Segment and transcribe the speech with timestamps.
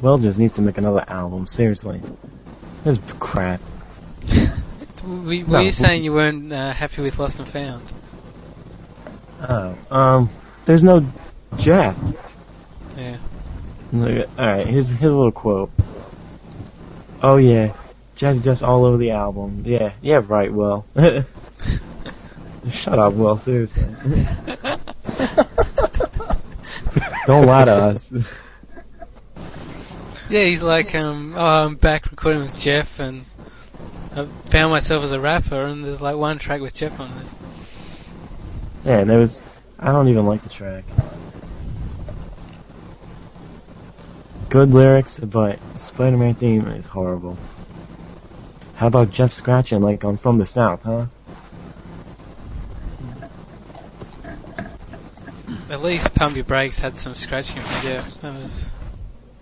[0.00, 1.46] Will just needs to make another album.
[1.46, 2.00] Seriously,
[2.84, 3.60] this is crap.
[5.04, 5.60] Were, were No.
[5.60, 7.82] you saying you weren't uh, happy with Lost and Found?
[9.40, 10.30] Oh, um,
[10.64, 11.04] there's no
[11.56, 11.96] Jeff.
[12.96, 13.18] Yeah.
[13.94, 15.70] Alright, here's, here's a little quote.
[17.22, 17.72] Oh yeah,
[18.16, 19.62] Jazzy just all over the album.
[19.64, 20.86] Yeah, yeah, right, Will.
[22.68, 23.84] Shut up, Will, seriously.
[27.26, 28.12] Don't lie to us.
[30.30, 33.24] Yeah, he's like, um, oh, I'm back recording with Jeff, and
[34.14, 37.26] I found myself as a rapper, and there's like one track with Jeff on it.
[38.84, 39.42] Yeah, and there was,
[39.78, 40.84] I don't even like the track.
[44.50, 47.38] Good lyrics, but Spider-Man theme is horrible.
[48.74, 51.06] How about Jeff scratching like on From the South, huh?
[55.70, 58.20] At least Pump Your Brakes had some scratching from Jeff.
[58.22, 58.66] That was,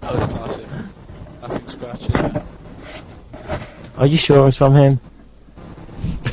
[0.00, 0.66] That was classic.
[1.78, 2.42] Classic scratches.
[3.96, 5.00] Are you sure it's from him?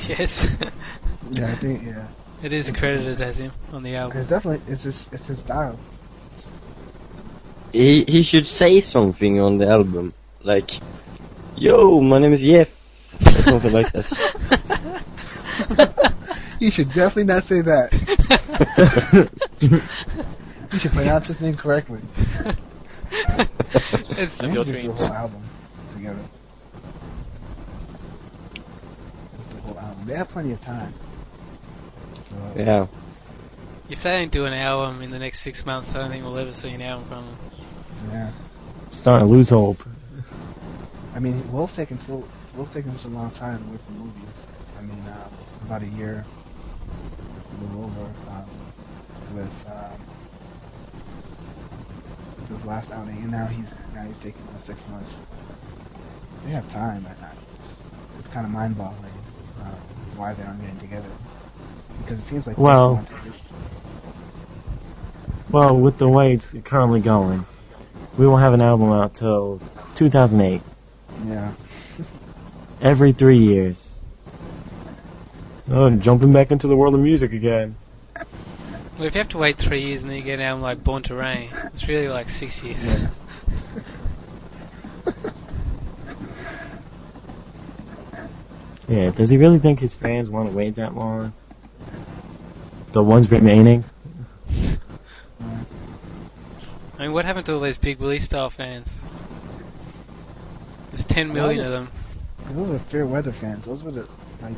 [0.07, 0.55] yes,
[1.31, 2.07] Yeah, I think yeah.
[2.41, 4.19] it is credited as him on the album.
[4.19, 5.79] It's definitely it's his it's his style.
[7.71, 10.13] He he should say something on the album,
[10.43, 10.71] like,
[11.55, 12.69] "Yo, my name is Jeff,"
[13.35, 14.05] or something like that.
[16.59, 17.91] You should definitely not say that.
[20.71, 22.01] You should pronounce his name correctly.
[24.17, 25.01] It's, Of We your should just do a dreams.
[25.01, 25.41] whole album
[25.91, 26.25] together.
[29.37, 30.05] Just the whole album.
[30.05, 30.93] They have plenty of time.
[32.29, 32.87] So, Yeah.
[33.89, 36.37] if they don't do an album in the next six months, I don't think we'll
[36.37, 37.37] ever see an album from them.
[38.11, 38.31] yeah.
[38.91, 39.83] Starting to lose hope.
[41.15, 44.45] I mean, Will's taking so Will's taking such a long time away from movies.
[44.77, 45.29] I mean, uh,
[45.65, 46.25] about a year,
[47.51, 48.49] a little over, um,
[49.29, 49.99] with um,
[52.49, 55.13] with his last outing, and now he's now he's taking uh, six months.
[56.45, 57.85] They have time, and I, it's,
[58.19, 59.11] it's kind of mind-boggling
[59.61, 59.75] uh,
[60.15, 61.09] why they aren't getting together.
[61.99, 63.33] Because it seems like Well- want to do-
[65.51, 67.45] Well, with the way it's currently going,
[68.17, 69.59] we won't have an album out till
[69.95, 70.61] 2008.
[71.27, 71.51] yeah.
[72.81, 74.01] Every three years.
[75.69, 77.75] Oh, jumping back into the world of music again.
[78.97, 80.83] Well, if you have to wait three years and then you get an album like
[80.83, 83.01] Born to Reign, it's really like six years.
[83.01, 83.09] Yeah.
[88.87, 91.33] Yeah, does he really think his fans want to wait that long?
[92.91, 93.83] The ones remaining?
[96.99, 99.01] I mean, what happened to all those Big Willie style fans?
[100.91, 101.91] There's 10 million of them.
[102.51, 103.65] Those are fair weather fans.
[103.65, 104.07] Those were the
[104.41, 104.53] like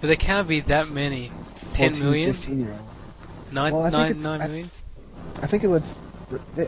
[0.00, 1.30] But there can't be that many.
[1.78, 2.34] 10 14, million?
[2.34, 2.94] 15 year old.
[3.50, 6.00] Nine, Well, I think nine, it's- nine I- I think it was,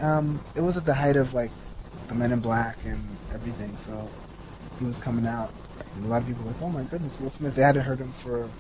[0.01, 1.53] um, it was at the height of like
[2.09, 3.77] the Men in Black and everything.
[3.77, 4.13] So
[4.79, 5.53] he was coming out,
[5.95, 8.01] and a lot of people were like, "Oh my goodness, Will Smith!" They hadn't heard
[8.01, 8.51] him for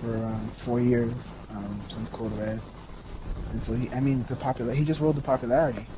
[0.00, 2.62] for um, four years um, since Code Red,
[3.52, 5.90] and so he, I mean, the popular, he just rolled the popularity,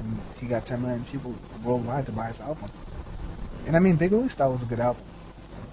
[0.00, 2.70] and he got 10 million people worldwide to buy his album.
[3.66, 5.07] And I mean, Big Willie Style was a good album.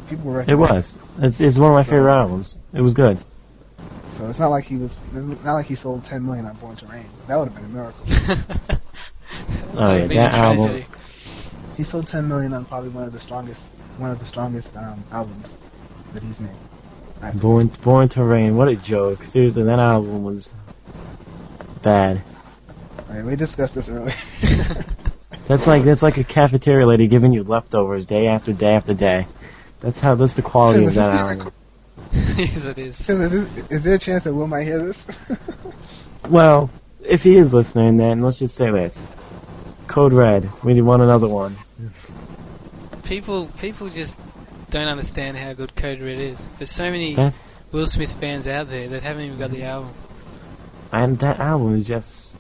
[0.10, 0.46] People were.
[0.48, 0.98] It was.
[1.20, 2.60] It's, it's one of my So- favorite albums.
[2.74, 3.18] It was good.
[4.08, 5.00] So it's not like he was.
[5.14, 7.06] Not like he sold 10 million on Born to Reign.
[7.28, 8.06] That would have been a miracle.
[9.78, 10.86] Oh, yeah, That'd be a that album- tragedy.
[11.76, 13.66] He sold 10 million on probably one of the strongest,
[13.98, 15.54] one of the strongest um, albums
[16.14, 16.56] that he's made.
[17.34, 18.56] Born, Born to Reign.
[18.56, 19.24] What a joke.
[19.26, 20.54] Seriously, that album was
[21.82, 22.22] bad.
[23.10, 24.14] I mean, we discussed this earlier.
[25.48, 29.28] That's like that's like a cafeteria lady giving you leftovers day after day after day.
[29.82, 31.54] That's how that's the quality Tim, of that being album.
[32.38, 33.06] yes, it is.
[33.06, 35.08] Tim, is, this, is there a chance that Will might hear this?
[36.30, 36.72] Well,
[37.04, 39.08] if he is listening, then let's just say this:
[39.88, 40.50] Code Red.
[40.64, 41.56] We want another one.
[43.04, 44.18] People, people just
[44.72, 46.44] don't understand how good Code Red is.
[46.58, 47.34] There's so many That-
[47.72, 49.94] Will Smith fans out there that haven't even got the album.
[50.92, 52.40] And that album is just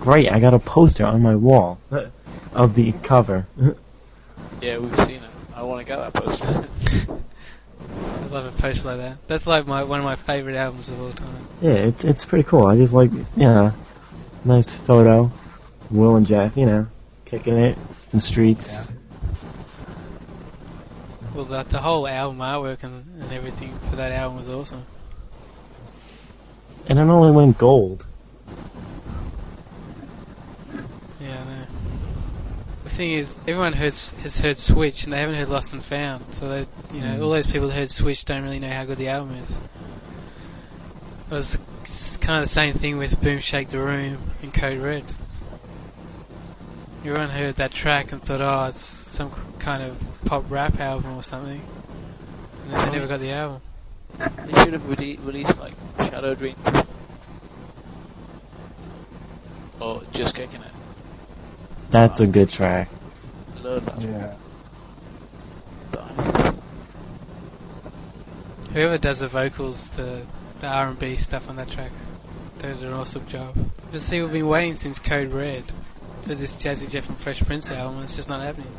[0.00, 0.30] great.
[0.30, 1.78] I got a poster on my wall
[2.54, 3.46] of the cover.
[4.62, 5.27] Yeah, we've seen it.
[5.58, 6.68] I want to get that poster.
[7.90, 9.26] I love a post like that.
[9.26, 11.48] That's like my one of my favorite albums of all time.
[11.60, 12.64] Yeah, it's it's pretty cool.
[12.64, 13.72] I just like, you know,
[14.44, 15.32] nice photo.
[15.90, 16.86] Will and Jeff, you know,
[17.24, 18.94] kicking it in the streets.
[21.34, 24.86] Well, the, the whole album artwork and, and everything for that album was awesome.
[26.86, 28.06] And it only went gold.
[31.20, 31.66] Yeah, I know.
[32.84, 36.34] The thing is, everyone heard, has heard Switch and they haven't heard Lost and Found.
[36.34, 37.36] So they, you know, all mm.
[37.36, 39.56] those people who heard Switch don't really know how good the album is.
[41.30, 41.58] It was
[42.20, 45.04] kind of the same thing with Boom Shake the Room and Code Red.
[47.04, 49.30] everyone heard that track and thought, oh, it's some
[49.60, 51.62] kind of pop rap album or something.
[52.64, 53.62] And then they never got the album.
[54.18, 56.66] They should have rele- released like Shadow Dreams.
[59.80, 60.67] Or Just Kicking It.
[61.90, 62.88] That's a good track.
[63.62, 64.00] Love that.
[64.00, 64.34] Yeah.
[65.90, 66.58] But I mean,
[68.72, 70.26] Whoever does the vocals, the
[70.60, 71.92] the R&B stuff on that track,
[72.58, 73.56] they did an awesome job.
[73.90, 75.64] But see, we've been waiting since Code Red
[76.22, 78.70] for this Jazzy Jeff and Fresh Prince album, and it's just not happening.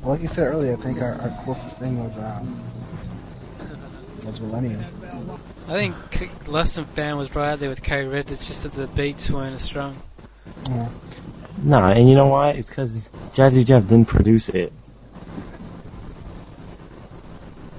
[0.00, 2.62] Well, like you said earlier, I think our, our closest thing was um
[4.24, 4.82] was Willennium.
[5.68, 8.30] I think C- Lost and Found was right out there with Code Red.
[8.30, 10.00] It's just that the beats weren't as strong.
[10.68, 10.88] Yeah.
[11.62, 12.50] Nah, and you know why?
[12.50, 14.72] It's because Jazzy Jeff didn't produce it.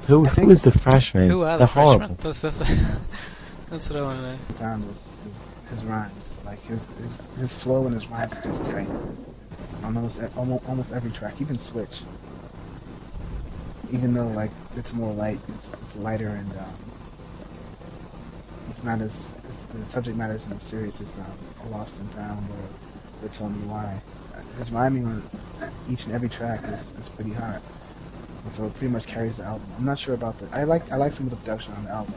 [0.07, 1.30] Who I who think- is the freshman?
[1.30, 2.18] Who are They're the freshmen?
[2.22, 2.57] That's, that's,
[3.69, 4.38] that's what I want to know.
[4.57, 8.66] Found was his, his rhymes, like his, his his flow and his rhymes are just
[8.66, 8.89] tight.
[9.83, 12.01] Almost almost almost every track, even Switch.
[13.92, 16.75] Even though like it's more light, it's it's lighter and um,
[18.69, 22.47] it's not as it's, the subject matter in the series is um, Lost and Found
[22.50, 24.01] or, or Tell Me Why.
[24.57, 25.23] His rhyming on
[25.89, 27.62] each and every track is, is pretty hot,
[28.44, 29.65] and so it pretty much carries the album.
[29.77, 31.91] I'm not sure about the I like I like some of the production on the
[31.91, 32.15] album.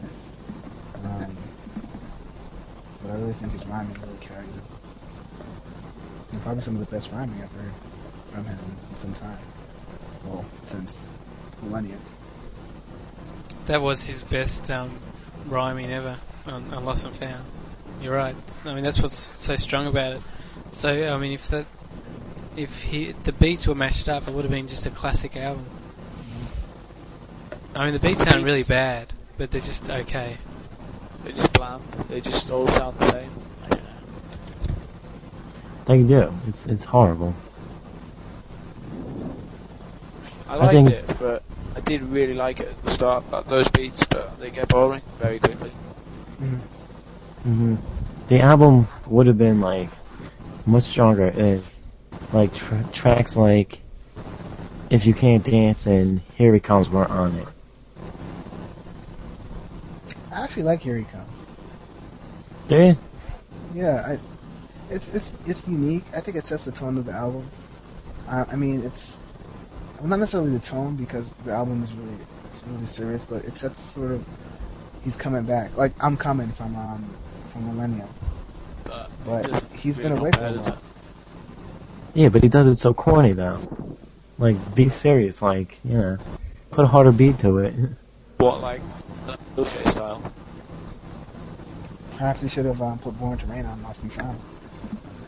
[1.05, 1.37] Um,
[3.03, 5.45] but I really think his rhyming really carried it.
[6.33, 7.73] And probably some of the best rhyming I've heard
[8.31, 8.59] from him
[8.91, 9.39] in some time.
[10.25, 11.09] Well, since
[11.63, 11.99] Willennium.
[13.67, 14.91] That was his best um,
[15.47, 17.45] rhyming ever on, on Lost and Found.
[18.01, 18.35] You're right.
[18.65, 20.23] I mean, that's what's so strong about it.
[20.71, 21.67] So, I mean, if that,
[22.57, 25.65] if he, the beats were mashed up, it would have been just a classic album.
[27.75, 30.37] I mean, the beats aren't really bad, but they're just okay.
[31.25, 31.83] They're just bland.
[32.09, 33.31] They just all sound the same.
[33.65, 33.83] I don't.
[35.87, 36.33] They do.
[36.47, 37.35] It's it's horrible.
[40.49, 41.43] I I liked think- it, but
[41.75, 45.03] I did really like it at the start, like those beats, but they get boring
[45.19, 45.73] very quickly.
[46.39, 47.75] Hmm
[48.29, 49.91] The album would have been like
[50.67, 51.81] much stronger if
[52.33, 53.83] like tra- tracks like
[54.91, 57.49] "If You Can't Dance" and "Here He Comes" weren't on it.
[60.31, 61.47] I actually like Here He Comes.
[62.69, 62.97] Do you?
[63.71, 64.19] Yeah, I,
[64.89, 66.05] it's it's it's unique.
[66.17, 67.53] I think it sets the tone of the album.
[68.27, 69.19] Uh, I mean, it's
[69.99, 73.57] well, not necessarily the tone because the album is really it's really serious, but it
[73.57, 74.25] sets sort of
[75.05, 75.77] he's coming back.
[75.77, 77.15] Like I'm coming from um
[77.53, 78.09] from Willennium,
[78.85, 80.79] But, but it doesn't he's really been away not for a while.
[82.15, 83.61] Yeah, but he does it so corny though.
[84.39, 85.43] Like, be serious.
[85.43, 86.19] Like, you know,
[86.71, 87.75] put a harder beat to it.
[88.39, 88.81] What, like,
[89.57, 90.23] Milkshake style?
[92.17, 94.39] Perhaps he should have um, put Born to Reign on Lost and Found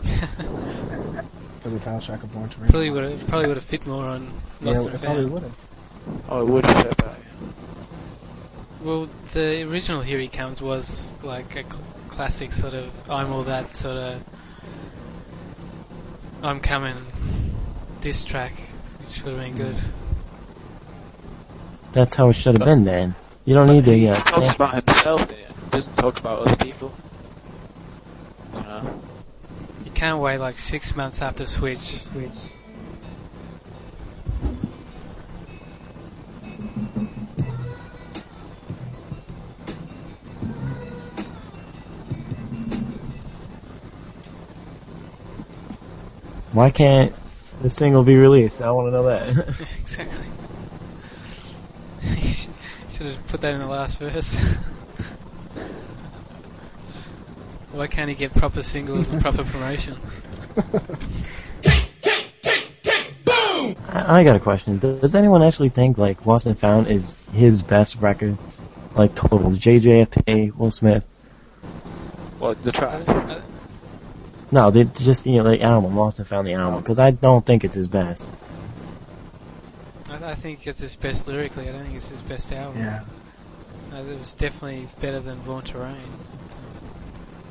[1.62, 2.70] for the title track of Born to Reign.
[2.70, 4.30] probably would have probably would have fit more on
[4.60, 5.54] Yeah, Lost it and probably would have.
[6.28, 7.25] Oh, it would have fit better.
[8.86, 13.42] Well, the original Here He Comes was like a cl- classic sort of I'm all
[13.42, 14.22] that sort of
[16.40, 16.94] I'm coming
[18.00, 18.52] diss track,
[19.00, 19.76] which would have been good.
[21.94, 23.16] That's how it should have been then.
[23.44, 25.48] You don't need he the uh, talks about himself in it.
[25.48, 26.94] He doesn't talk about other people.
[28.54, 29.00] You know?
[29.84, 31.96] You can't wait like six months after Switch.
[46.56, 47.12] Why can't
[47.60, 48.62] the single be released?
[48.62, 49.28] I want to know that.
[49.78, 50.26] exactly.
[52.92, 54.36] Should have put that in the last verse.
[57.72, 59.98] Why can't he get proper singles and proper promotion?
[63.90, 64.78] I, I got a question.
[64.78, 68.38] Does anyone actually think like Lost and Found is his best record?
[68.94, 71.04] Like total, JJFP, Will Smith.
[72.38, 73.06] What, the track?
[73.06, 73.42] Uh,
[74.52, 77.64] No, they just the like album, Lost and Found the album, because I don't think
[77.64, 78.30] it's his best.
[80.08, 81.68] I, I think it's his best lyrically.
[81.68, 82.80] I don't think it's his best album.
[82.80, 83.02] Yeah.
[83.92, 85.96] It was definitely better than Born to Reign.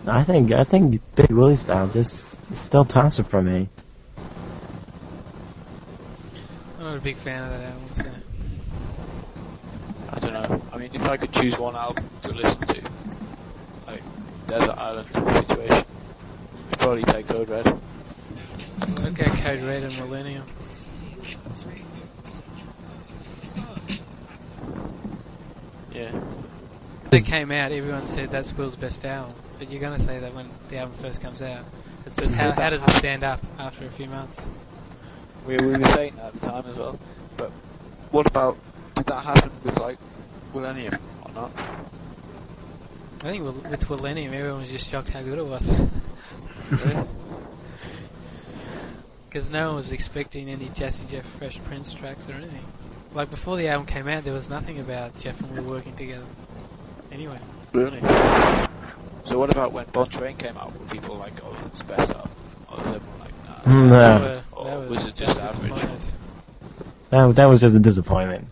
[0.08, 3.68] I think I think Big Willie style just still tops it for me.
[6.78, 7.84] I'm not a big fan of that album.
[7.96, 8.12] So.
[10.14, 10.62] I don't know.
[10.72, 12.82] I mean, if I could choose one album to listen to,
[13.88, 14.04] like
[14.48, 15.08] Desert Island
[15.48, 15.86] situation,
[16.86, 17.66] I'd probably take Code Red.
[17.66, 20.46] Go Code Red and Willennium.
[25.92, 26.12] Yeah.
[26.12, 29.34] When it came out, everyone said that's Will's best album.
[29.58, 31.66] but you're gonna say that when the album first comes out.
[32.06, 34.46] It's how, how does it stand up after a few months?
[35.48, 37.00] We, we were saying that at the time as well.
[37.36, 37.50] But
[38.12, 38.58] what about,
[38.94, 39.98] did that happen with like
[40.54, 41.52] Willennium or not?
[43.24, 45.74] I think with Willennium, everyone was just shocked how good it was.
[46.72, 47.08] Really?
[49.30, 52.64] Because no one was expecting any Jazzy Jeff Fresh Prince tracks or anything.
[53.14, 56.26] Like before the album came out, there was nothing about Jeff and Will working together.
[57.12, 57.38] Anyway,
[57.74, 58.00] Really?
[59.26, 60.72] So what about when Born to Reign came out?
[60.80, 62.32] Were people like, oh, it's the best album?
[62.72, 63.60] Or was everyone like, nah?
[63.66, 63.90] it's No.
[63.90, 64.22] not?
[64.22, 65.72] were, Or they were was it just average?
[67.10, 68.46] That that was just a disappointment.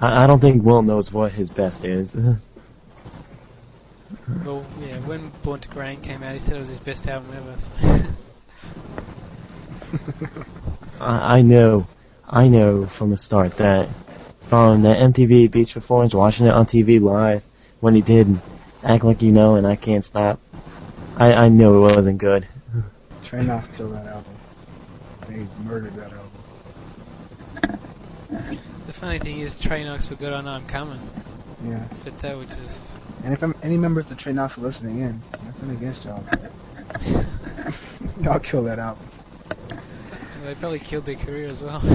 [0.00, 2.16] I, I don't think Will knows what his best is.
[4.44, 7.30] Well, yeah, when Born to Reign came out, he said it was his best album
[7.36, 8.06] ever.
[11.00, 11.86] I, I know,
[12.28, 13.88] I know from the start that
[14.40, 17.44] from the MTV Beach Performance, watching it on TV live
[17.80, 18.40] when he did
[18.82, 20.40] Act Like You Know and I Can't Stop,
[21.16, 22.46] I, I knew it wasn't good.
[23.24, 24.34] Tra-Knox killed that album.
[25.28, 26.30] They murdered that album.
[28.86, 31.00] the funny thing is, Tra-Knox for Good I Know I'm Coming,
[31.66, 31.86] Yeah.
[32.04, 32.93] but they were just.
[33.24, 36.22] And if I'm, any members of Tra-Knox are listening in, nothing against y'all.
[36.28, 37.74] but
[38.20, 39.06] y'all killed that album.
[40.44, 41.80] They probably killed their career as well.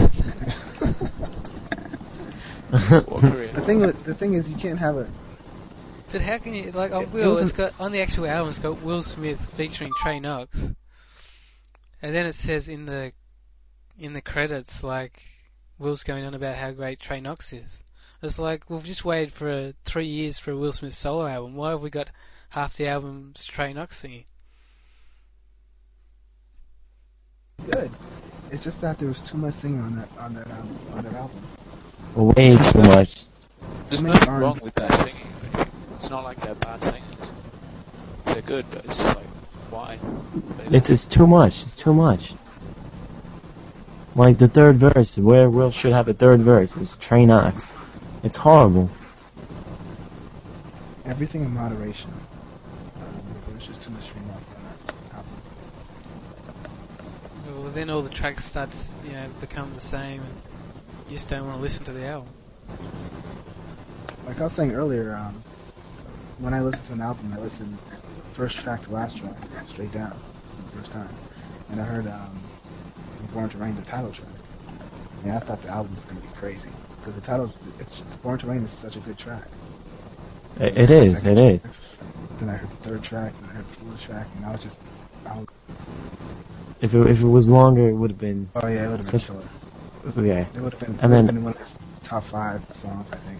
[2.69, 3.47] What career?
[3.47, 5.09] The thing, the thing is, you can't have a.
[6.11, 7.31] But how can you like on It- it Will?
[7.33, 8.49] It's wasn't- got on the actual album.
[8.51, 10.59] It's got Will Smith featuring Tra-Knox,
[12.01, 13.11] and then it says in the
[13.99, 15.19] in the credits like
[15.79, 17.81] Will's going on about how great Tra-Knox is.
[18.21, 21.55] It's like we've just waited for uh, three years for a Will Smith solo album.
[21.55, 22.09] Why have we got
[22.49, 24.25] half the album's Tra-Knox singing?
[27.71, 27.91] Good.
[28.51, 30.77] It's just that there was too much singing on that on that album.
[30.93, 31.41] On that album.
[32.15, 33.23] Way too much.
[33.87, 35.27] There's nothing wrong with their singing.
[35.95, 37.31] It's not like they're bad singers.
[38.25, 39.25] They're good, but it's just like,
[39.69, 39.99] why?
[40.71, 41.61] It's it's too much.
[41.61, 42.33] It's too much.
[44.15, 47.73] Like the third verse, where Will should have a third verse, is Tra-Knox.
[48.23, 48.89] It's horrible.
[51.05, 52.11] Everything in moderation.
[53.01, 53.07] Um,
[53.45, 55.31] there was just too much Tra-Knox on that album.
[57.63, 60.33] Well, then all the tracks start to, you know become the same, and
[61.07, 62.29] you just don't want to listen to the album.
[64.27, 65.43] Like I was saying earlier, um,
[66.39, 67.79] when I listen to an album, I listen
[68.33, 71.09] first track to last track, straight down, for the first time.
[71.71, 72.41] And I heard um,
[73.33, 74.29] Born to Reign, the title track.
[75.23, 76.69] And I thought the album was going to be crazy.
[76.99, 79.43] Because the title, it's, it's Born to Reign is such a good track.
[80.59, 81.21] It, it is.
[81.21, 81.61] Second It is.
[81.63, 81.73] track,
[82.39, 84.61] Then I heard the third track, and I heard the fourth track, and I was
[84.63, 84.81] just,
[85.25, 85.47] I was,
[86.81, 88.49] If it if it was longer, it would have been.
[88.55, 89.43] oh yeah, it would have been Such- killer.
[90.17, 90.45] Oh, yeah.
[90.55, 93.39] It would have been, And then- been one of his top five songs, I think.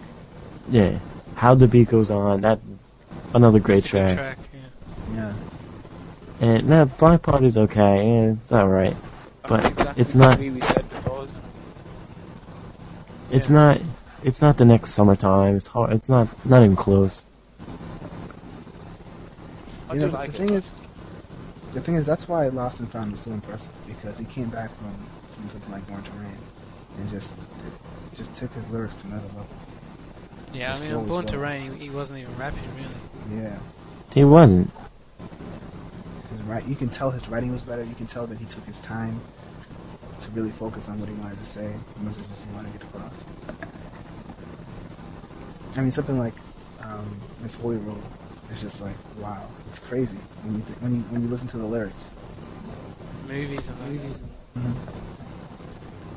[0.70, 0.98] Yeah.
[1.34, 2.42] How the beat goes on.
[2.42, 2.60] That
[3.34, 4.36] another great It's a good track.
[4.36, 4.38] track.
[5.14, 5.32] Yeah.
[6.40, 6.46] Yeah.
[6.48, 8.06] And that Block Party's okay.
[8.06, 8.96] Yeah, it's alright.
[9.48, 11.42] that's but exactly it's not- what we said before, isn't it?
[13.30, 13.50] It's Yeah.
[13.50, 13.80] not.
[14.22, 15.56] It's not the next summertime.
[15.56, 15.92] It's hard.
[15.94, 16.28] It's not.
[16.44, 17.26] Not even close.
[19.88, 20.42] I you know, like the it.
[20.44, 20.72] thing is,
[21.72, 24.76] the thing is, that's why Lost and Found was so impressive because he came back
[24.76, 26.38] from, from something like Born to Reign
[26.96, 27.34] and just
[27.64, 27.72] it
[28.16, 29.46] just took his lyrics to another level.
[30.52, 31.38] Yeah, I mean, on was Born to well.
[31.38, 33.02] Rain, he, he wasn't even rapping really.
[33.28, 33.58] Yeah,
[34.14, 34.72] He wasn't.
[36.30, 36.64] his right.
[36.64, 37.84] You can tell his writing was better.
[37.84, 39.20] You can tell that he took his time
[40.22, 42.86] to really focus on what he wanted to say, the messages he wanted to get
[42.88, 43.24] across.
[45.76, 46.34] I mean, something like
[46.82, 48.02] um, Miss Holy Road
[48.50, 51.58] is just like wow, it's crazy when you th- when you when you listen to
[51.58, 52.12] the lyrics.
[53.26, 54.22] Movies and movies.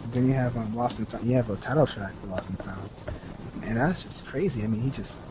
[0.05, 1.23] Then you have um, Lost and Found.
[1.25, 2.89] You have a title track for Lost and Found,
[3.65, 4.63] and that's just crazy.
[4.63, 5.21] I mean, he just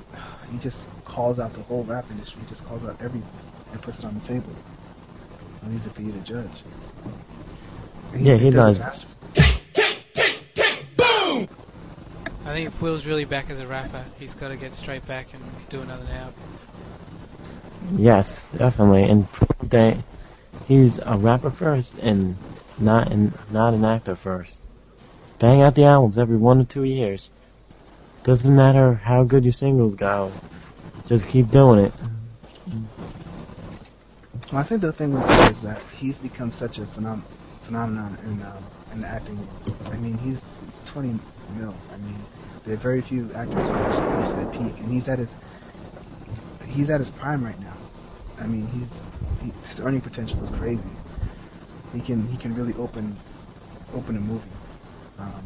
[0.50, 2.42] he just calls out the whole rap industry.
[2.42, 3.28] He just calls out everyone
[3.72, 4.54] and puts it on the table.
[5.62, 6.62] And leaves it for you to judge.
[8.12, 8.76] And Yeah, he does.
[8.76, 9.08] it masterfully.
[12.44, 15.32] I think if Will's really back as a rapper, he's got to get straight back
[15.32, 16.34] and do another album.
[17.96, 19.96] Yes, definitely, and prove that
[20.68, 22.36] he's a rapper first and
[22.78, 24.60] not and not an actor first.
[25.38, 27.30] Bang out the albums every one or two years.
[28.22, 30.30] Doesn't matter how good your singles go.
[31.06, 31.92] Just keep doing it.
[34.52, 37.22] Well, I think the thing with him is that he's become such a phenom-
[37.72, 38.62] phenomenon in um,
[38.92, 39.38] in the acting.
[39.90, 41.18] I mean, he's, he's 20
[41.56, 41.74] mil.
[41.90, 42.18] I mean,
[42.66, 45.34] there are very few actors who actually reach that peak, and he's at his
[46.68, 47.76] he's at his prime right now.
[48.38, 49.00] I mean, he's
[49.42, 50.82] he, his earning potential is crazy.
[51.94, 53.16] He can he can really open
[53.94, 54.44] open a movie,
[55.18, 55.42] um,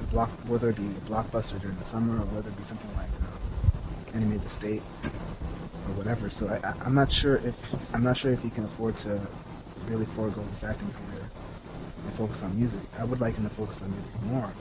[0.00, 2.90] a block whether it be a blockbuster during the summer or whether it be something
[2.94, 4.82] like uh, the State.
[5.88, 6.30] or whatever.
[6.30, 7.56] So I, I, I'm not sure if
[7.92, 9.20] I'm not sure if he can afford to
[9.88, 11.28] really forego his acting career
[12.14, 12.88] focus on music.
[12.98, 14.56] I would like him to focus on music more,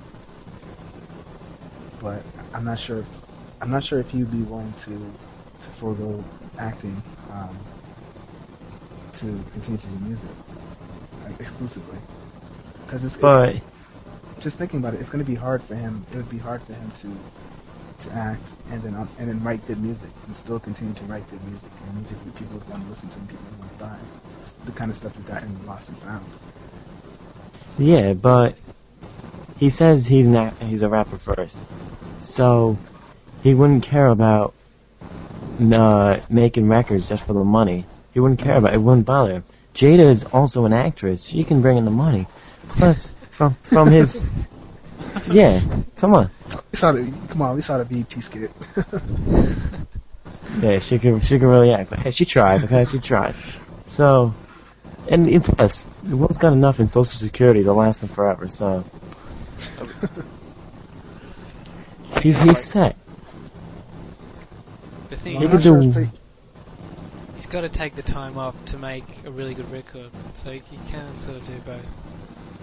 [1.99, 3.21] but I'm not sure if
[3.61, 5.19] I'm not sure if he'd be willing to
[5.61, 6.27] to forego
[6.59, 7.69] acting um,
[9.13, 10.35] to continue to do music
[11.25, 12.03] like, exclusively.
[12.85, 13.61] Because it's it- But
[14.39, 16.07] just thinking about it, it's going to be hard for him.
[16.11, 17.23] It would be hard for him to
[17.99, 21.27] to act and then um, and then write good music and still continue to write
[21.29, 23.71] good music and music that people would want to listen to and people would want
[23.71, 23.99] to buy.
[24.41, 26.35] It's the kind of stuff you got in Lost and Found.
[27.77, 28.55] Yeah, but
[29.57, 31.61] he says he's not he's a rapper first,
[32.21, 32.77] so
[33.43, 34.53] he wouldn't care about
[35.59, 37.85] uh, making records just for the money.
[38.13, 38.77] He wouldn't care about it.
[38.81, 39.43] Wouldn't bother him.
[39.73, 41.23] Jada is also an actress.
[41.23, 42.27] She can bring in the money.
[42.69, 44.25] Plus, from from his
[45.31, 45.61] yeah,
[45.97, 46.29] come on.
[46.71, 48.51] We saw the come on, we saw the BET skit.
[50.61, 51.89] Yeah, she can she can really act.
[51.89, 52.63] But hey, she tries.
[52.63, 53.41] Okay, she tries.
[53.85, 54.33] So,
[55.09, 58.47] and, and plus, Will's got enough in Social Security to last him forever.
[58.47, 58.85] So
[62.21, 62.95] he's he's set.
[65.09, 66.09] The thing He I'm could is, not sure do- if they-
[67.35, 70.61] he's got to take the time off to make a really good record, so he
[70.89, 71.85] can't sort of do both.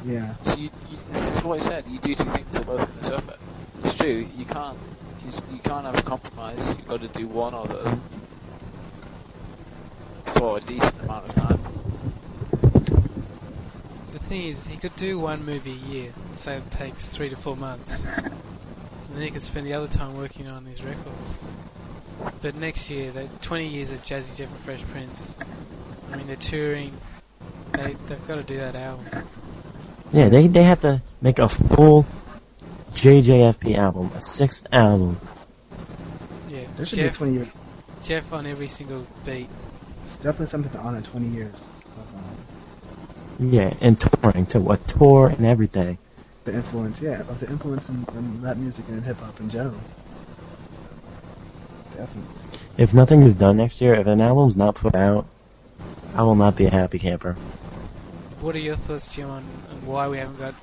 [0.07, 0.35] yeah.
[0.43, 1.85] So you, you, this is what he said.
[1.89, 3.37] You do two things at both in the surfer.
[3.85, 4.27] It's true.
[4.37, 4.79] You can't.
[5.25, 6.67] You, you can't have a compromise.
[6.69, 7.99] You've got to do one or the other
[10.27, 11.60] for a decent amount of time.
[14.31, 17.35] The thing is, he could do one movie a year, say it takes three to
[17.35, 18.05] four months,
[19.09, 21.35] and then he could spend the other time working on his records.
[22.41, 25.37] But next year, the 20 years of Jazzy Jeff and Fresh Prince,
[26.13, 26.93] I mean, they're touring,
[27.73, 29.05] they, they've got to do that album.
[30.13, 32.07] Yeah, they they have to make a full
[32.95, 35.19] JJFP album, a sixth album.
[36.47, 37.49] Yeah, There should Jeff, be a 20 year.
[38.05, 39.51] Jeff on every single beat.
[40.05, 42.30] It's definitely something to honor 20 years of um,
[43.41, 45.99] Yeah, and touring too, a tour and everything.
[46.45, 47.01] the influence.
[47.01, 49.81] Yeah, of the influence in, in rap music and in hip hop in general.
[51.97, 52.31] Definitely.
[52.79, 55.27] If nothing is done next year, if an album's not put out,
[56.15, 57.37] I will not be a happy camper.
[58.41, 60.55] What are your thoughts, Jim, on, on why we haven't got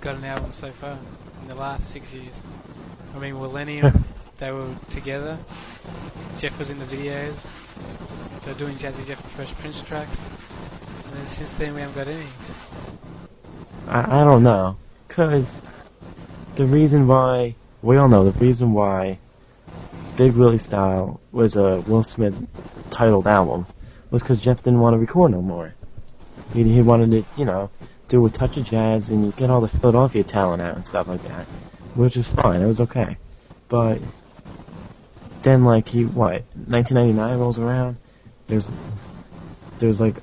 [0.00, 0.98] got an album so far
[1.42, 2.44] in the last six years?
[3.14, 4.02] I mean, Willennium,
[4.38, 5.38] they were together.
[6.38, 8.44] Jeff was in the videos.
[8.44, 10.32] They're doing Jazzy Jeff and Fresh Prince tracks.
[11.18, 12.28] Then since then, we haven't got any.
[13.88, 14.76] I, I don't know.
[15.08, 15.62] Cause
[16.54, 19.18] the reason why, we all know the reason why
[20.16, 22.36] Big Willie Style was a Will Smith
[22.90, 23.66] titled album
[24.12, 25.74] was cause Jeff didn't want to record no more.
[26.54, 27.68] He, he wanted to, you know,
[28.06, 31.08] do a touch of jazz and you get all the Philadelphia talent out and stuff
[31.08, 31.46] like that.
[31.96, 33.16] Which is fine, it was okay.
[33.68, 33.98] But
[35.42, 37.96] then like he, what, 1999 rolls around,
[38.46, 38.70] there's,
[39.80, 40.14] there's like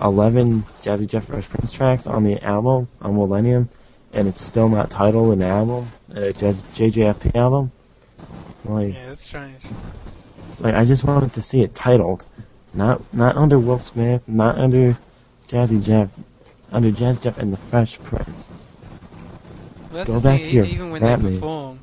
[0.00, 3.68] 11 Jazzy Jeff Fresh Prince tracks on the album on Willennium,
[4.12, 7.72] and it's still not titled an album, a Jazz, JJFP album.
[8.64, 9.62] Like, Yeah, that's strange.
[10.60, 12.24] like I just wanted to see it titled,
[12.74, 14.96] not not under Will Smith, not under
[15.48, 16.10] Jazzy Jeff,
[16.72, 18.50] under Jazz Jeff and the Fresh Prince.
[18.50, 21.78] Well, that's Go the back thing, to your even when rap they perform,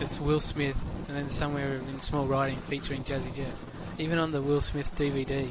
[0.00, 0.76] it's Will Smith
[1.08, 3.54] and then somewhere in small writing featuring Jazzy Jeff.
[3.98, 5.48] Even on the Will Smith DVD,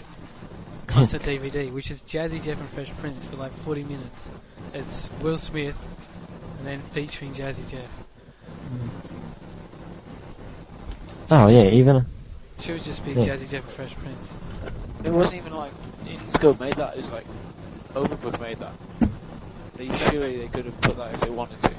[0.96, 4.30] concert DVD, which is Jazzy Jeff and Fresh Prince for like 40 minutes.
[4.74, 5.78] It's Will Smith
[6.58, 7.90] and then featuring Jazzy Jeff.
[11.32, 12.06] Oh yeah, even
[12.60, 13.26] Should would just be Yeah.
[13.26, 14.38] Jazzy Jeff and Fresh Prince.
[15.04, 15.74] It wasn't even like
[16.06, 16.94] Interscope made that.
[16.94, 17.26] It was like
[17.94, 18.74] Overbrook made that.
[19.76, 21.72] They surely they could have put that if they wanted to.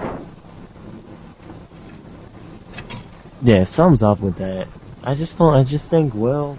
[3.42, 4.68] yeah, sums up with that.
[5.02, 5.54] I just don't.
[5.54, 6.58] I just think Will.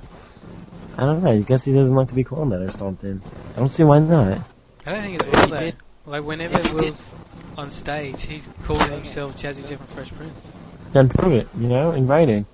[0.97, 1.31] I don't know.
[1.31, 3.21] I guess he doesn't like to be called that or something.
[3.55, 4.39] I don't see why not.
[4.86, 5.60] I don't think it's If Will he that.
[5.60, 7.15] did- Like whenever if he did- Will's
[7.57, 10.55] on stage, he's calling himself Jazzy Jeff and Fresh Prince.
[10.93, 12.45] Then prove it, you know, in writing.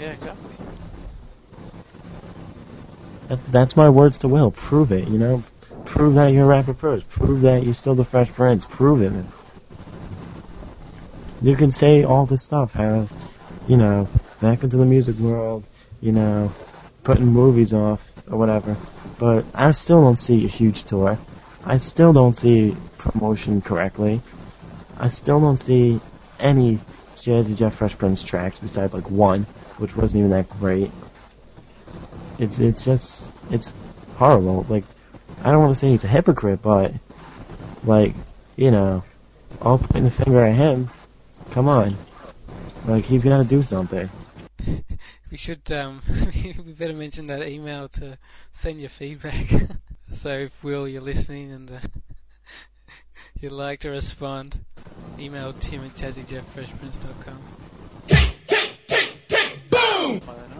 [0.00, 0.54] Yeah, exactly.
[3.28, 4.50] That's that's my words to Will.
[4.50, 5.44] Prove it, you know.
[5.84, 7.08] Prove that you're a rapper first.
[7.08, 8.64] Prove that you're still the Fresh Prince.
[8.68, 9.10] Prove it.
[9.12, 9.28] Man.
[11.40, 13.08] You can say all this stuff, how,
[13.66, 14.08] you know,
[14.40, 15.66] back into the music world,
[16.00, 16.52] you know,
[17.04, 18.76] putting movies off or whatever.
[19.18, 21.18] But I still don't see a huge tour.
[21.64, 24.20] I still don't see promotion correctly.
[24.98, 26.00] I still don't see
[26.38, 26.80] any
[27.16, 29.44] Jazzy Jeff Fresh Prince tracks besides like one,
[29.78, 30.90] which wasn't even that great.
[32.38, 33.72] It's it's just it's
[34.16, 34.66] horrible.
[34.68, 34.84] Like
[35.42, 36.92] I don't want to say he's a hypocrite, but
[37.84, 38.14] like
[38.56, 39.04] you know,
[39.60, 40.90] all pointing the finger at him.
[41.50, 41.96] Come on,
[42.86, 44.10] like he's got to do something.
[45.32, 46.02] we should um,
[46.44, 48.18] we better mention that email to
[48.52, 49.50] send your feedback.
[50.12, 51.78] so if Will you're listening and uh,
[53.40, 54.60] you'd like to respond,
[55.18, 57.40] email Tim at don't.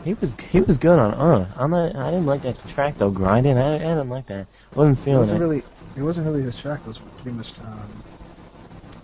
[0.05, 1.47] He was he was good on uh.
[1.57, 3.11] I'm not, I didn't like that track though.
[3.11, 3.59] Grinding.
[3.59, 4.47] I, I didn't like that.
[4.75, 5.45] wasn't feeling It feeling wasn't it.
[5.45, 5.63] really.
[5.97, 6.81] It wasn't really his track.
[6.81, 7.91] It was pretty much um,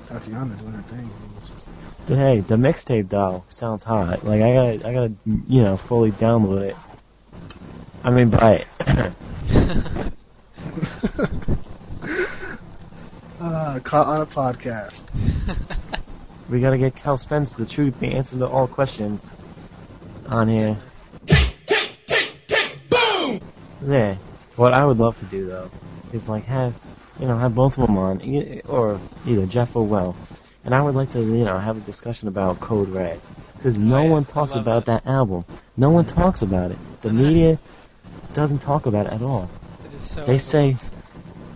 [0.08, 1.10] Tatiana doing her thing.
[1.54, 1.68] Just,
[2.08, 4.24] Hey, the mixtape though sounds hot.
[4.24, 6.76] Like I gotta I gotta you know fully download it.
[8.02, 8.66] I mean buy it.
[13.40, 15.10] uh, caught on a podcast.
[16.48, 19.28] we gotta get Cal Spence the truth, the answer to all questions
[20.26, 20.78] on here.
[22.88, 23.40] Boom.
[23.86, 24.16] Yeah.
[24.56, 25.70] What I would love to do though
[26.14, 26.74] is like have
[27.20, 30.16] you know have both of them on, e- or either Jeff or Well,
[30.64, 33.20] and I would like to you know have a discussion about Code Red
[33.56, 34.10] because no Oh, yeah.
[34.10, 35.06] one talks about that.
[35.06, 35.44] album.
[35.76, 36.78] No one talks about it.
[37.02, 37.58] The media
[38.32, 39.48] doesn't talk about it at all.
[39.84, 40.76] It is so They say,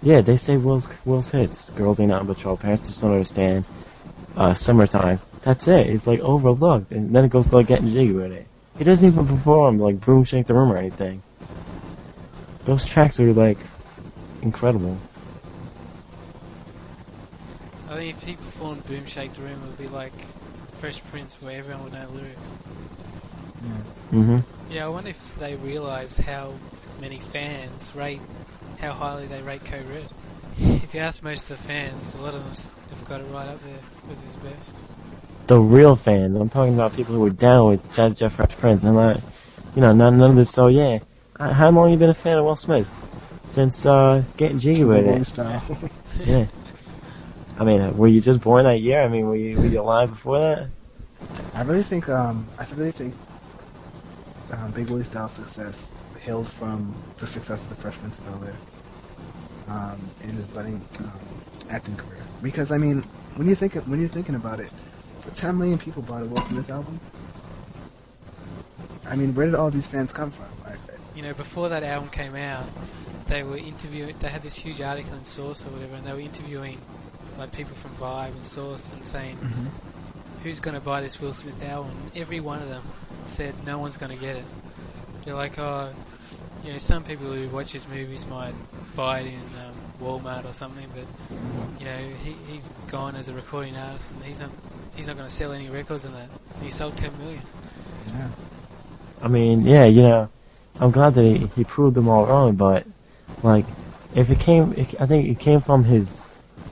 [0.02, 1.70] yeah, they say Will's Will's hits.
[1.70, 2.56] Girls ain't nothing but trouble.
[2.56, 3.64] Parents just don't understand.
[4.36, 5.20] Uh, summertime.
[5.42, 5.88] That's it.
[5.88, 8.46] It's like overlooked, and then it goes to like getting jiggy with it.
[8.78, 11.22] He doesn't even perform like Boom Shake the Room or anything.
[12.64, 13.58] Those tracks are like
[14.40, 14.96] incredible.
[17.92, 20.26] I think if he performed Boom Shake the Room, it would be like
[20.72, 22.60] Fresh Prince, where everyone would know the lyrics.
[23.60, 23.82] Yeah.
[24.10, 26.60] hmm Yeah, I wonder if they realise how
[26.98, 28.22] many fans rate,
[28.76, 30.08] how highly they rate Code Red.
[30.58, 32.52] If you ask most of the fans, a lot of them
[32.90, 34.84] have got it right up there with his best.
[35.46, 36.36] The real fans.
[36.36, 39.20] I'm talking about people who are down with Jazz Jeff Fresh Prince, and not,
[39.74, 40.50] you know, none, none of this.
[40.50, 41.00] So yeah,
[41.38, 42.88] Uh, how long you been a fan of Will Smith?
[43.42, 45.32] Since uh, getting jiggy with it.
[46.24, 46.46] Yeah.
[47.62, 49.00] I mean, uh, were you just born that year?
[49.00, 50.68] I mean, were you, were you alive before that?
[51.54, 53.14] I really think um, I really think
[54.50, 58.42] um, Big Willie Styles' success hailed from the success of the Fresh Prince of Bel
[58.44, 58.58] Air
[59.68, 61.20] um, in his budding um,
[61.70, 62.26] acting career.
[62.42, 63.04] Because I mean,
[63.36, 64.72] when you think when you're thinking about it,
[65.32, 67.00] 10 million people bought a Will Smith album.
[69.08, 70.48] I mean, where did all these fans come from?
[70.64, 70.80] Like,
[71.14, 72.66] You know, before that album came out,
[73.28, 74.16] they were interviewing.
[74.18, 76.80] They had this huge article in Source or whatever, and they were interviewing
[77.36, 79.38] like people from Vibe and Source and saying,
[80.42, 82.84] "Who's going to buy this Will Smith album?" And every one of them
[83.24, 84.46] said, "No one's going to get it."
[85.24, 85.94] They're like, "Oh,
[86.62, 88.54] you know, some people who watch his movies might
[88.96, 91.06] buy it in um, Walmart or something, but
[91.78, 94.50] you know, he, he's gone as a recording artist, and he's not
[94.94, 96.30] he's not going to sell any records on that.
[96.60, 97.42] He sold 10 million.
[98.14, 98.30] yeah.
[99.22, 100.28] I mean, yeah, you know,
[100.80, 102.86] I'm glad that he, he proved them all wrong, but
[103.42, 103.66] like,
[104.12, 106.21] if it came, it, I think it came from his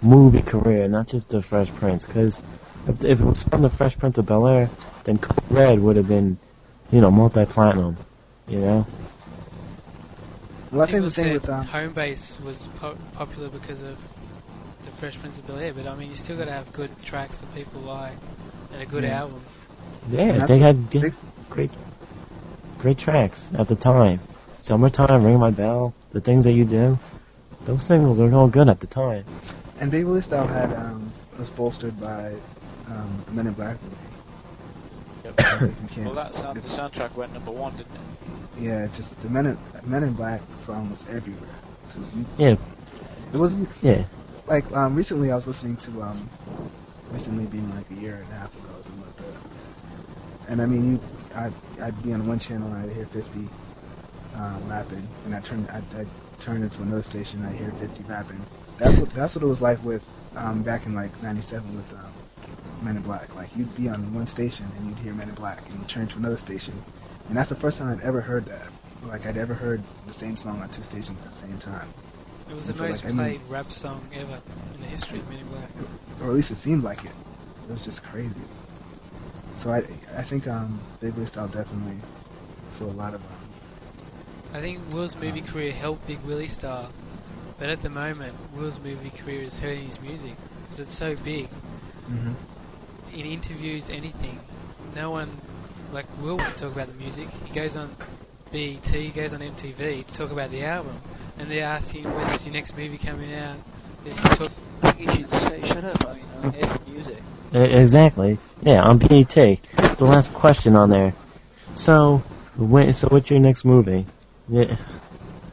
[0.02, 2.42] movie career, not just the Fresh Prince, because
[2.86, 4.70] if, if it was from the Fresh Prince of Bel Air,
[5.04, 6.38] then Code Red would have been,
[6.90, 7.96] you know, multi-platinum,
[8.48, 8.86] you know.
[10.72, 13.82] Well, I think People the thing said with um, Home Base was po- popular because
[13.82, 13.98] of
[14.84, 16.90] the Fresh Prince of Bel Air, but I mean, you still got to have good
[17.04, 18.16] tracks that people like
[18.72, 19.20] and a good Yeah.
[19.20, 19.42] album.
[20.10, 21.14] Yeah, they had g- big-
[21.50, 21.70] great,
[22.78, 24.20] great tracks at the time.
[24.58, 26.98] Summertime, Ring My Bell, the things that you do,
[27.64, 29.24] those singles were all good at the time.
[29.80, 32.34] And Big Willie Style had um, was bolstered by
[32.88, 33.96] um, Men in Black movie.
[35.24, 35.74] Yep.
[36.04, 38.62] Well, that sound, the soundtrack went number one, didn't it?
[38.62, 41.48] Yeah, just the Men in Men in Black song was everywhere.
[41.92, 42.56] So you, Yeah,
[43.32, 44.04] it wasn't yeah.
[44.46, 46.30] like um, recently I was listening to um,
[47.12, 50.50] recently being like a year and a half ago or something like that.
[50.50, 51.00] And I mean, you,
[51.34, 53.38] I'd, I'd be on one channel and I'd hear 50
[54.36, 56.08] um, rapping, and I turn I'd, I'd
[56.40, 58.40] turn into another station and I'd hear 50 rapping.
[58.80, 62.14] That's what that's what it was like with um, back in like '97 with um,
[62.80, 63.34] Men in Black.
[63.36, 66.08] Like you'd be on one station and you'd hear Men in Black, and you'd turn
[66.08, 66.82] to another station,
[67.28, 68.70] and that's the first time I'd ever heard that.
[69.02, 71.90] Like I'd ever heard the same song on two stations at the same time,
[72.48, 74.40] It was And the so, most like, I mean- played rap song ever
[74.74, 75.70] in the history of Men in Black.
[76.20, 77.14] or at least it seemed like it.
[77.68, 78.44] It was just crazy.
[79.54, 79.78] So I
[80.16, 81.98] I think um, Big Willie Style definitely
[82.70, 83.52] for a lot of um,
[84.54, 86.90] I think Will's movie career helped Big Willie star,
[87.60, 91.46] but at the moment, Will's movie career is hurting his music because it's so big.
[92.10, 92.34] mhm.
[93.12, 94.38] In interviews, anything,
[94.96, 95.28] no one
[95.92, 97.28] like Will wants to talk about the music.
[97.44, 97.94] He goes on
[98.50, 100.96] BET, he goes on MTV to talk about the album,
[101.38, 103.56] and they ask him when's your next movie coming out.
[104.04, 104.50] They talk,
[104.82, 107.22] I think you should say, shut up, I mean, I'm here for music.
[107.52, 108.38] Exactly.
[108.62, 109.36] Yeah, on BET.
[109.36, 111.12] It's the last question on there.
[111.74, 112.22] So,
[112.56, 114.06] when, so what's your next movie?
[114.48, 114.76] Yeah.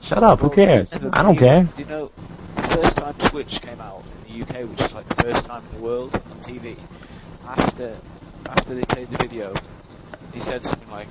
[0.08, 0.40] Shut up.
[0.40, 0.94] Who cares?
[0.94, 1.64] I don't believed- care.
[1.64, 2.12] Do you know,
[2.56, 5.64] the first time Switch came out in the UK, which is like the first time
[5.72, 6.78] in the world on TV,
[7.46, 7.98] after
[8.46, 9.54] after they played the video,
[10.34, 11.10] he said something like,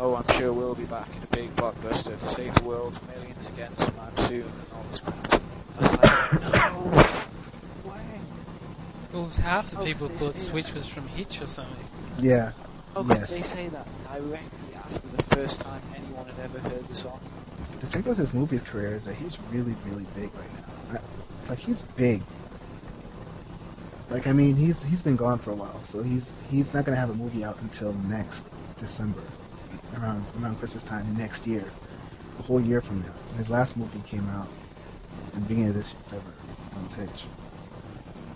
[0.00, 3.48] oh, I'm sure we'll be back in a big blockbuster to save the world, millions
[3.48, 5.40] again sometime soon, and all this crap.
[5.78, 7.04] I was like, no.
[9.12, 10.74] Well, half the Oh, people they thought say Switch that.
[10.74, 11.76] was from Hitch or something.
[12.18, 12.50] Yeah.
[12.96, 13.30] Oh, 'cause Yes.
[13.30, 17.20] they say that directly after the first time anyone had ever heard the song.
[17.84, 20.96] The thing with his movie career is that he's really, really big right now.
[20.96, 22.22] I, like he's big.
[24.08, 26.96] Like I mean, he's he's been gone for a while, so he's he's not gonna
[26.96, 28.46] have a movie out until next
[28.78, 29.22] December,
[29.92, 31.70] around around Christmas time next year,
[32.38, 33.12] a whole year from now.
[33.28, 34.48] And his last movie came out
[35.34, 36.38] in the beginning of this February.
[36.76, 37.26] On Hitch.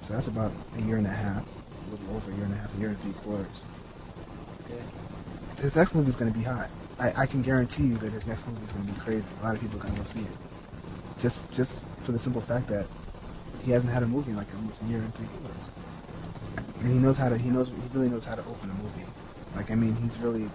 [0.02, 1.42] So that's about a year and a half,
[1.86, 3.62] a little over a year and a half, a year and three quarters.
[4.68, 4.82] Yeah.
[5.62, 6.68] His next movie's gonna be hot.
[6.98, 9.26] I, I can guarantee you that his next movie is gonna be crazy.
[9.40, 10.36] A lot of people are gonna go see it.
[11.18, 12.86] Just just for the simple fact that
[13.64, 15.68] he hasn't had a movie in like almost a year and three quarters.
[16.80, 19.06] And he knows how to he knows he really knows how to open a movie.
[19.54, 20.50] Like I mean he's really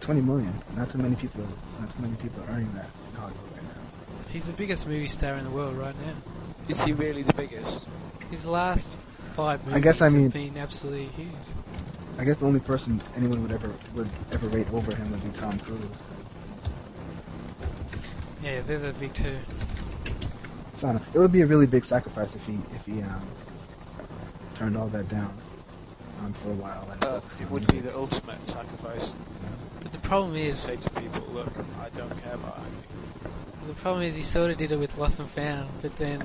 [0.00, 0.54] twenty million.
[0.76, 1.46] Not too many people
[1.78, 4.30] not too many people are earning that in Hollywood right now.
[4.30, 6.14] He's the biggest movie star in the world right now.
[6.68, 7.86] Is he really the biggest?
[8.30, 8.90] His last
[9.34, 11.34] five movies I guess I mean- have been absolutely huge.
[12.18, 15.30] I guess the only person anyone would ever would ever rate over him would be
[15.30, 16.06] Tom Cruise.
[18.42, 19.38] Yeah, they're the big two.
[20.76, 21.00] So know.
[21.12, 23.26] it would be a really big sacrifice if he if he um
[24.54, 25.32] turned all that down
[26.24, 29.14] um, for a while and Uh, it would be the ultimate sacrifice
[29.82, 31.48] But the problem to is, say to people, look,
[31.82, 32.88] I don't care about acting.
[33.66, 36.22] the problem is he sort of did it with Lost and Found, but then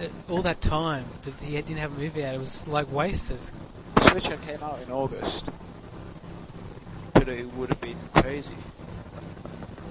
[0.00, 3.40] uh, all that time that he didn't have a movie out, it was like wasted.
[4.12, 5.48] Switch had came out in August,
[7.14, 8.54] but it would have been crazy.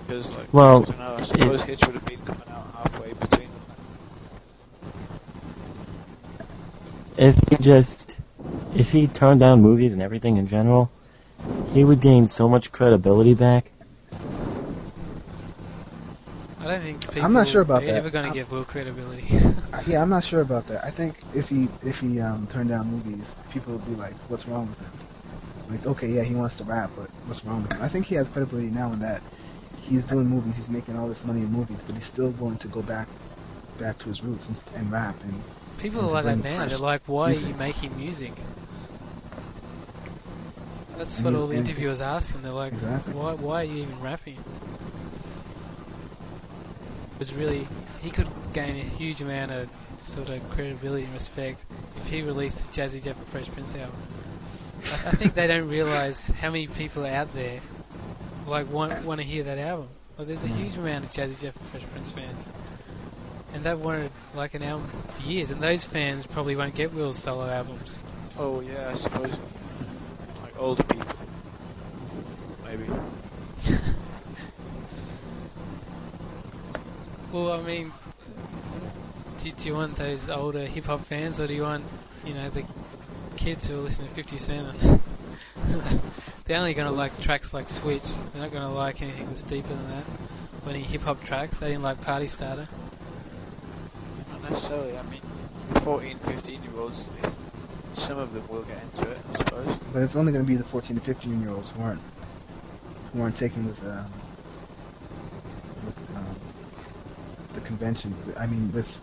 [0.06, 3.14] Because, like, Well, I don't know, I suppose Hitch would have been coming out halfway
[3.14, 3.62] between them.
[7.18, 8.16] If he just,
[8.76, 10.92] if he turned down movies and everything in general,
[11.74, 13.72] he would gain so much credibility back.
[16.60, 17.98] I don't think people I'm not sure about are that.
[17.98, 19.28] ever going to I'm- give Will credibility.
[19.88, 20.84] Yeah, I'm not sure about that.
[20.86, 24.48] I think if he if he um, turned down movies, people would be like, "What's
[24.48, 25.00] wrong with him?"
[25.68, 27.82] Like, okay, yeah, he wants to rap, but what's wrong with him?
[27.82, 29.22] I think he has credibility now in that
[29.78, 32.68] he's doing movies, he's making all this money in movies, but he's still willing to
[32.68, 33.10] go back
[33.78, 35.24] back to his roots and, and rap.
[35.24, 35.44] And
[35.78, 36.66] People And are like that now.
[36.68, 38.34] They're like, why are you making music?
[40.98, 42.44] That's what all the interviewers ask him.
[42.44, 43.14] They're like, Exactly.
[43.14, 44.40] why, why are you even rapping?
[47.22, 47.68] It was really,
[48.02, 51.64] he could gain a huge amount of sort of credibility and respect
[51.96, 54.00] if he released the Jazzy Jeff and Fresh Prince album.
[54.90, 57.62] I, I think they don't realize how many people out there
[58.48, 59.90] like want want to hear that album.
[60.18, 60.56] Like, there's a Mm.
[60.56, 62.50] huge amount of Jazzy Jeff and Fresh Prince fans,
[63.54, 65.52] and they've wanted like an album for years.
[65.52, 68.04] And those fans probably won't get Will's solo albums.
[68.40, 69.38] Oh, yeah, I suppose.
[70.42, 71.06] Like, older people.
[72.66, 72.88] Maybe.
[77.32, 77.94] Well, I mean,
[79.42, 81.86] do, do you want those older hip hop fans, or do you want,
[82.26, 82.66] you know, the
[83.38, 84.78] kids who are listening to 50 Cent?
[86.46, 88.04] They're only going to like tracks like Switch.
[88.04, 90.04] They're not going to like anything that's deeper than that.
[90.66, 91.58] Or any hip hop tracks.
[91.60, 92.68] They didn't like Party Starter.
[94.32, 95.22] Not necessarily, I mean,
[95.82, 97.42] 14, 15 year olds, if
[97.94, 99.80] some of them will get into it, I suppose.
[99.94, 102.02] but it's only going to be the 14 to 15 year olds who aren't
[103.14, 104.06] who aren't taking with um,
[105.86, 106.36] with um,
[107.54, 108.18] the convention.
[108.40, 109.02] I mean, with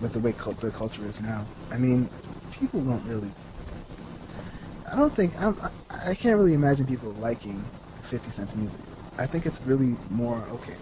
[0.00, 1.48] with the way cult- the culture is now.
[1.70, 2.10] I mean,
[2.50, 3.34] people don't really.
[4.92, 7.70] I don't think I'm, I, I can't really imagine people liking
[8.02, 8.82] 50 Cent's music.
[9.18, 10.76] I think it's really more okay.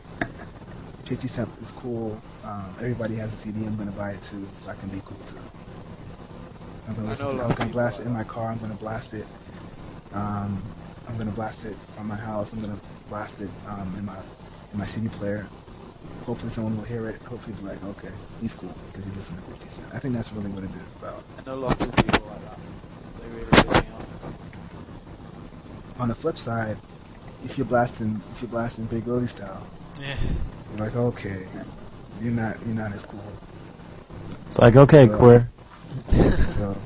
[1.05, 2.23] 50 Cent is cool.
[2.45, 3.65] Um, everybody has a CD.
[3.65, 5.41] I'm gonna buy it too, so I can be cool too.
[6.87, 8.51] I'm gonna listen to I'm gonna blast it in my car.
[8.51, 9.29] I'm gonna blast it.
[10.13, 10.75] Um,
[11.07, 12.53] I'm gonna blast it from my house.
[12.53, 14.23] I'm gonna blast it um, in my
[14.73, 15.51] in my CD player.
[16.27, 17.21] Hopefully someone will hear it.
[17.27, 18.11] Hopefully be like, okay,
[18.41, 19.89] he's cool because he's listening to 50 Cent.
[19.95, 21.23] I think that's really what it is about.
[21.39, 22.59] I know lots of people like that.
[23.23, 24.07] They really piss me off.
[25.99, 26.77] On the flip side,
[27.45, 29.67] if you're blasting if you're blasting Big Willie style,
[30.01, 30.17] Yeah.
[30.71, 31.47] you're like, okay,
[32.23, 33.21] you're not you're not as cool.
[34.49, 35.49] It's like, okay, So- queer.
[36.51, 36.77] So,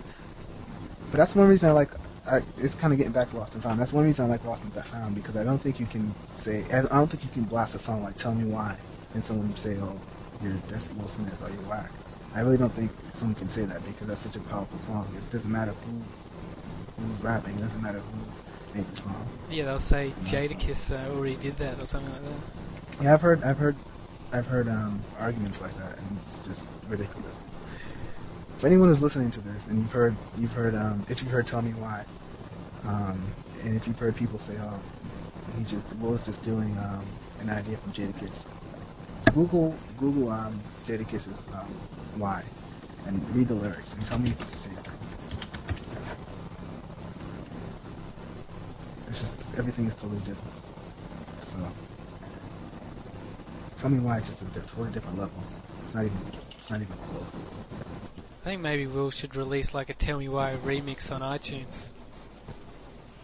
[1.11, 1.91] but that's one reason I like.
[2.27, 3.79] I, it's kind of getting back to Lost and Found.
[3.79, 6.65] That's one reason I like Lost and Found because I don't think you can say.
[6.73, 8.77] I don't think you can blast a song like "Tell Me Why"
[9.15, 10.01] and someone say, "Oh,
[10.41, 11.93] you're that's Will Smith or you're whack."
[12.35, 15.15] I really don't think someone can say that because that's such a powerful song.
[15.17, 16.03] It doesn't matter who
[16.99, 17.59] who's rapping.
[17.59, 19.31] It doesn't matter who made the song.
[19.49, 23.05] Yeah, they'll say Jadakiss uh, already did that or something like that.
[23.05, 23.77] Yeah, I've heard, I've heard,
[24.33, 27.43] I've heard um, arguments like that, and it's just ridiculous.
[28.57, 31.47] If anyone who's listening to this, and you've heard, you've heard, um, if you've heard
[31.47, 32.05] "Tell Me Why,"
[32.87, 34.81] Um, and if you've heard people say, "Oh,
[35.57, 37.07] he just Will's just stealing um,
[37.41, 38.45] an idea from Jadakiss,"
[39.35, 41.75] Google Google um, Jadakiss's um,
[42.15, 42.45] "Why"
[43.05, 44.95] and read the lyrics and tell me if it's the same thing.
[49.09, 50.55] It's just everything is totally different.
[51.41, 51.59] So
[53.79, 55.45] tell me why it's just a totally different level.
[55.83, 56.21] It's not even
[56.57, 57.37] it's not even close.
[58.43, 61.91] I think maybe Will should release like a Tell Me Why remix on iTunes.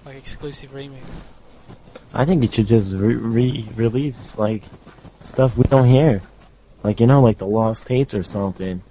[0.05, 1.29] Like exclusive remix.
[2.13, 4.65] I think it should just re- re- release like
[5.21, 6.23] stuff we don't hear,
[6.83, 8.83] like you know, like the lost tapes or something.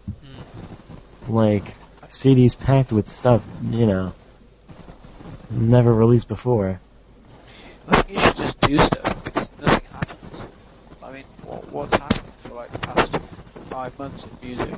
[1.28, 1.30] Mm.
[1.30, 1.66] Like
[2.08, 4.14] CDs packed with stuff, you know,
[5.50, 6.80] never released before.
[7.88, 10.44] I think you should just do stuff because nothing happens.
[11.04, 13.18] I mean, what, what's happened for like the past
[13.70, 14.76] five months in music?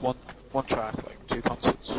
[0.00, 0.16] One
[0.52, 1.92] one track, like two concerts,